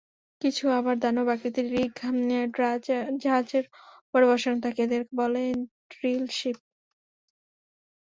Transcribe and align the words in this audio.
কিছু 0.41 0.63
আবার 0.77 0.95
দানব 0.99 1.27
আকৃতির 1.29 1.67
রিগ 1.73 1.91
জাহাজের 3.21 3.65
ওপরে 4.05 4.25
বসানো 4.31 4.57
থাকে, 4.65 4.79
এদের 4.83 5.01
বলে 5.19 5.43
ড্রিলশিপ। 5.91 6.57